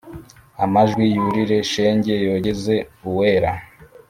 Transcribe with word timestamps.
Amajwi 0.63 1.03
yurire 1.15 1.57
shenge 1.71 2.13
yogeze 2.27 2.75
uwera 3.07 3.51